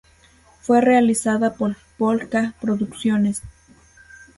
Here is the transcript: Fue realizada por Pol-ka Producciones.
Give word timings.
Fue 0.61 0.81
realizada 0.81 1.53
por 1.53 1.75
Pol-ka 1.99 2.55
Producciones. 2.59 3.43